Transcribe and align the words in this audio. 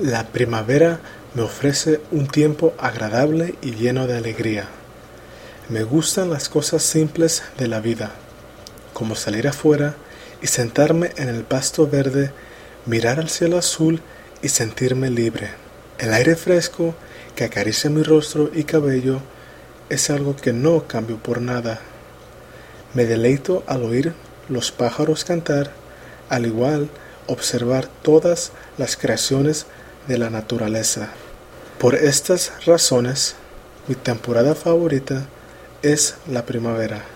La 0.00 0.28
primavera 0.28 0.98
me 1.34 1.42
ofrece 1.42 2.00
un 2.10 2.26
tiempo 2.26 2.72
agradable 2.78 3.56
y 3.60 3.72
lleno 3.72 4.06
de 4.06 4.16
alegría. 4.16 4.64
Me 5.68 5.82
gustan 5.82 6.30
las 6.30 6.48
cosas 6.48 6.82
simples 6.82 7.42
de 7.58 7.68
la 7.68 7.80
vida, 7.80 8.12
como 8.94 9.14
salir 9.14 9.46
afuera 9.46 9.96
y 10.40 10.46
sentarme 10.46 11.10
en 11.18 11.28
el 11.28 11.42
pasto 11.42 11.86
verde, 11.86 12.32
mirar 12.86 13.20
al 13.20 13.28
cielo 13.28 13.58
azul 13.58 14.00
y 14.40 14.48
sentirme 14.48 15.10
libre. 15.10 15.50
El 15.98 16.14
aire 16.14 16.34
fresco 16.34 16.94
que 17.36 17.44
acaricia 17.44 17.90
mi 17.90 18.02
rostro 18.02 18.50
y 18.54 18.64
cabello 18.64 19.20
es 19.90 20.08
algo 20.08 20.34
que 20.34 20.54
no 20.54 20.86
cambio 20.86 21.18
por 21.18 21.42
nada. 21.42 21.78
Me 22.94 23.04
deleito 23.04 23.64
al 23.66 23.82
oír 23.82 24.14
los 24.48 24.72
pájaros 24.72 25.26
cantar, 25.26 25.72
al 26.30 26.46
igual 26.46 26.88
observar 27.26 27.86
todas 28.02 28.52
las 28.78 28.96
creaciones 28.96 29.66
de 30.10 30.18
la 30.18 30.28
naturaleza. 30.28 31.10
Por 31.78 31.94
estas 31.94 32.50
razones, 32.66 33.36
mi 33.86 33.94
temporada 33.94 34.56
favorita 34.56 35.24
es 35.82 36.16
la 36.26 36.44
primavera. 36.44 37.04